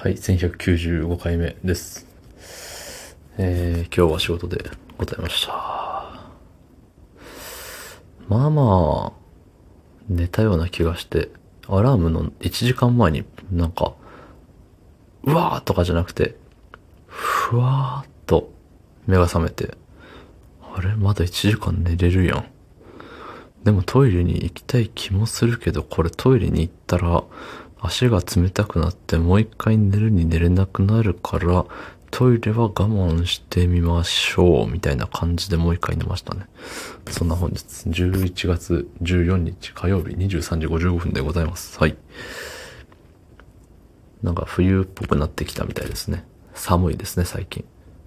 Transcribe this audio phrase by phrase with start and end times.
[0.00, 2.06] はい、1195回目です。
[3.36, 5.52] えー、今日は仕事でございました。
[8.28, 9.12] まあまあ、
[10.08, 11.30] 寝たような気がして、
[11.66, 13.94] アラームの1時間前になんか、
[15.24, 16.36] うわーとかじゃなくて、
[17.08, 18.52] ふわーっと
[19.08, 19.76] 目が覚めて、
[20.62, 20.94] あれ？
[20.94, 22.44] まだ1時間寝れるやん。
[23.64, 27.24] でもトイレに行きたい気もするけど、これトイレに行ったら、
[27.80, 31.64] 足が冷たくなってもう一回寝るに寝れなくなるから、
[32.10, 36.48] トイレは我慢してみましょう、みたいな感じでもう一回寝ましたね。
[37.10, 41.78] そんな本日、11月14日火曜日23時55分でございます。
[41.78, 41.96] はい。
[44.22, 46.24] なんか冬っぽくなってきたみたいですね。
[46.54, 47.64] 寒いですね、最近。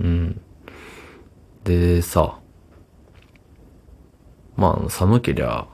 [0.00, 0.40] うん。
[1.64, 2.38] で、さ、
[4.56, 5.66] まあ、寒けりゃ、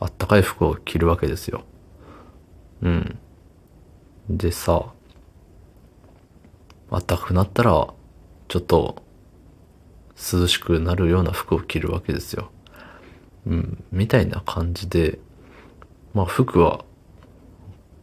[0.00, 1.64] あったかい服を着るわけですよ。
[2.82, 3.18] うん。
[4.28, 4.92] でさ、
[6.90, 7.88] あったかくなったら、
[8.48, 9.02] ちょっと、
[10.14, 12.50] 涼しくなるような服を着るわけですよ。
[13.46, 13.84] うん。
[13.90, 15.18] みたいな感じで、
[16.14, 16.84] まあ服は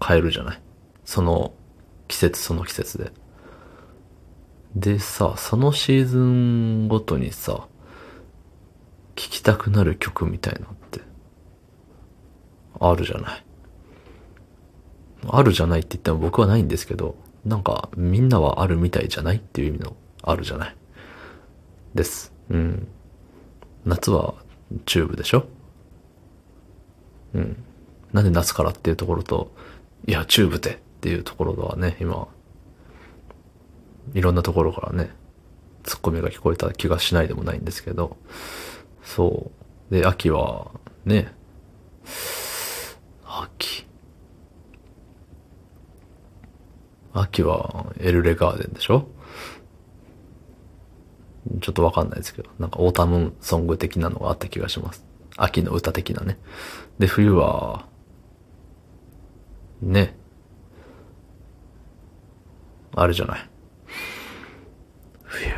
[0.04, 0.62] 変えるじゃない？
[1.06, 1.54] その
[2.08, 3.12] 季節その季節で。
[4.76, 7.70] でさ、そのシーズンごとにさ、聴
[9.16, 11.02] きたくなる曲みたいなのって、
[12.80, 13.46] あるじゃない？
[15.28, 20.76] あるじゃないって言っても僕はないんですけど、なんかみんなはあるみたいじゃないっていう意味のあるじゃない？
[21.94, 22.34] です。
[22.50, 22.88] うん。
[23.86, 24.36] 夏は
[24.86, 25.46] チューブでしょ？
[27.34, 27.64] うん。
[28.14, 29.52] なんで夏からっていうところと、
[30.08, 32.28] いや、チューブでっていうところとはね、今、
[34.14, 35.12] いろんなところからね、
[35.84, 38.18] ツッコミが聞こえた気がしないでもないんですけど、
[39.04, 39.52] そ
[39.92, 39.94] う。
[39.94, 40.72] で、秋は、
[41.06, 41.34] ね、
[43.26, 43.86] 秋。
[47.14, 49.08] 秋はエルレガーデンでしょ？
[51.62, 55.06] ちょっとわかんないですけど、なんかオータムソング的なのがあった気がします。
[55.38, 56.38] 秋の歌的なね。
[57.00, 57.88] で、冬は、
[59.82, 60.18] ね、
[62.94, 63.50] あれじゃない。
[65.24, 65.54] 冬。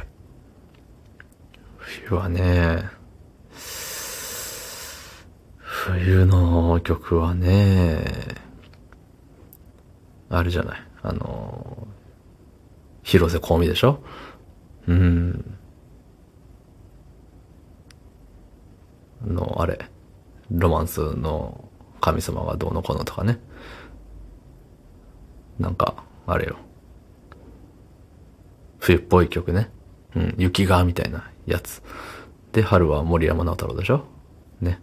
[1.78, 2.90] 冬はね、
[5.58, 8.06] 冬の曲はね、
[10.32, 10.80] あるじゃない。
[11.04, 11.88] あの、
[13.04, 14.02] 広瀬香美でしょ？
[14.88, 15.58] うん。
[19.26, 19.80] の、あれ、
[20.50, 21.70] ロマンスの
[22.00, 23.40] 神様がどうのこうのとかね。
[25.60, 26.58] なんか、あれよ。
[28.80, 29.70] 冬っぽい曲ね。
[30.16, 31.84] うん、雪がみたいなやつ。
[32.52, 34.06] で、春は森山直太朗でしょ？
[34.60, 34.82] ね。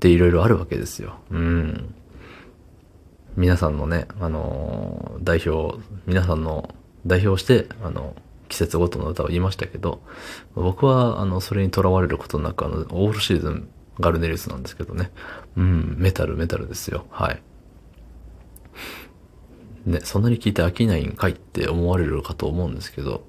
[0.00, 1.18] で、いろいろあるわけですよ。
[1.30, 1.94] うん。
[3.38, 6.74] 皆さんのね、あのー代表、皆さんの
[7.06, 8.16] 代表して、あの、
[8.48, 10.00] 季節ごとの歌を言いましたけど、
[10.56, 13.68] 僕は、あの、それにとらわれることなく、あの、オールシーズン、
[14.00, 15.12] ガルネリウスなんですけどね。
[15.56, 17.06] うん、メタル、メタルですよ。
[17.10, 17.40] はい。
[19.86, 23.24] ね、そんなに聞いて飽きないんかいって思われるかと思うんですけど、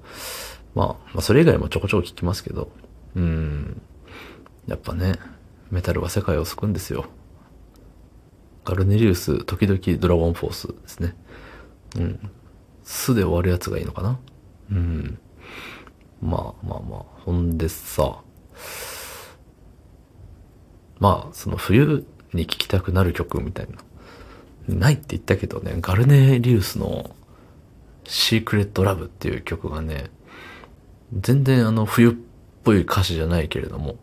[0.74, 2.72] まあ、まあ、それ以外もちょこちょこ聞きますけど、
[3.14, 3.80] うん、
[4.66, 5.20] やっぱね、
[5.70, 7.06] メタルは世界を救うんですよ。
[8.64, 11.16] ガルネリウス、時々ドラゴンフォースですね。
[11.96, 12.30] うん。
[12.84, 14.18] スで終わるやつがいいのかな？
[14.70, 15.18] うん。
[16.20, 18.22] まあまあまあ、ほんでさ、
[20.98, 22.04] まあ、その冬
[22.34, 23.78] に聴きたくなる曲みたいな。
[24.74, 27.16] ないって言ったけどね、ガルネリウスの
[28.04, 30.10] シークレットラブっていう曲がね、
[31.18, 32.14] 全然あの冬っ
[32.62, 33.96] ぽい歌詞じゃないけれども、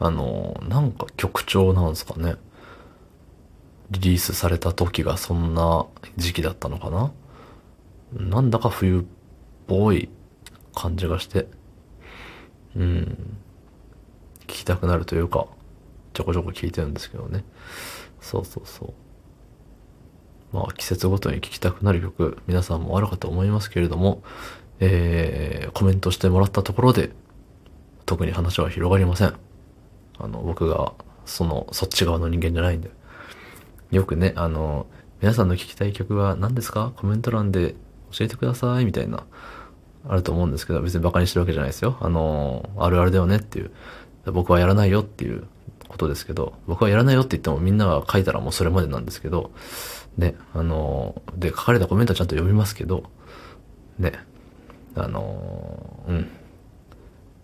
[0.00, 2.36] あの、なんか曲調なんですかね。
[3.90, 7.12] リリースされた時がそんな時期だったのかな？
[8.12, 9.04] なんだか冬っ
[9.66, 10.08] ぽい
[10.74, 11.46] 感じがして、
[12.76, 13.36] うん、
[14.42, 15.46] 聞きたくなるというか、
[16.12, 17.44] ちょこちょこ聞いてるんですけどね。
[18.20, 18.94] そうそうそう。
[20.52, 24.22] まあ季節ごとに聴きたくなる曲、皆さんもあるかと思いますけれども、
[24.80, 27.10] えー、コメントしてもらったところで、
[28.06, 29.34] 特に話は広がりません。
[30.18, 30.94] あの、僕が、
[31.26, 32.90] その、そっち側の人間じゃないんで。
[33.90, 34.86] よくね、あの、
[35.20, 36.92] 皆さんの聴きたい曲は何ですか？
[36.96, 37.74] コメント欄で
[38.12, 39.24] 教えてください、みたいな、
[40.08, 41.96] あると思うんですけど、別に馬鹿にしてるわけじゃないですよ。
[42.00, 43.70] あの、あるあるだよねっていう、
[44.26, 45.46] 僕はやらないよっていう
[45.88, 49.50] ことですけど、僕はやらないよって言ってもみんなが書いたらもうそれまでなんですけど、
[50.16, 53.04] ね、あの、で、書かれたコメントはちゃんと読みますけど、
[53.98, 54.12] ね、
[54.94, 56.28] あの、うん。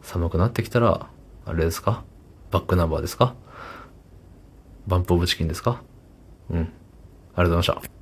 [0.02, 1.08] 寒くなってきたら、
[1.46, 2.04] あれですか？
[2.50, 3.34] バックナンバーですか？
[4.86, 5.82] バンプオブチキンですか？
[6.50, 6.58] うん。
[6.58, 6.68] あり
[7.36, 7.93] がとうございました。